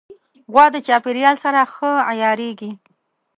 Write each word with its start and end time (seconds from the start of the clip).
غوا 0.51 0.65
د 0.75 0.77
چاپېریال 0.87 1.35
سره 1.43 1.59
ښه 1.73 1.91
عیارېږي. 2.09 2.71